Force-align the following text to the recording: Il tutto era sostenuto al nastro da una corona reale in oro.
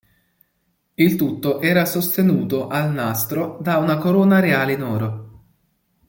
Il 0.95 1.15
tutto 1.15 1.59
era 1.61 1.85
sostenuto 1.85 2.67
al 2.69 2.91
nastro 2.91 3.59
da 3.61 3.77
una 3.77 3.97
corona 3.99 4.39
reale 4.39 4.73
in 4.73 4.81
oro. 4.81 5.43